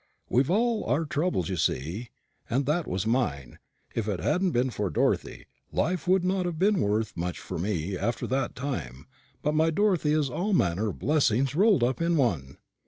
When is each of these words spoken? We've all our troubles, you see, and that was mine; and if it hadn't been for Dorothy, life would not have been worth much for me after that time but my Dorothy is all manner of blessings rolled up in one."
We've 0.29 0.49
all 0.49 0.83
our 0.85 1.05
troubles, 1.05 1.47
you 1.47 1.57
see, 1.57 2.09
and 2.49 2.65
that 2.65 2.87
was 2.87 3.05
mine; 3.05 3.59
and 3.59 3.59
if 3.93 4.07
it 4.07 4.19
hadn't 4.19 4.49
been 4.49 4.71
for 4.71 4.89
Dorothy, 4.89 5.45
life 5.71 6.07
would 6.07 6.23
not 6.23 6.47
have 6.47 6.57
been 6.57 6.79
worth 6.81 7.15
much 7.15 7.37
for 7.37 7.59
me 7.59 7.95
after 7.95 8.25
that 8.25 8.55
time 8.55 9.05
but 9.43 9.53
my 9.53 9.69
Dorothy 9.69 10.13
is 10.13 10.27
all 10.27 10.53
manner 10.53 10.89
of 10.89 10.97
blessings 10.97 11.53
rolled 11.53 11.83
up 11.83 12.01
in 12.01 12.17
one." 12.17 12.57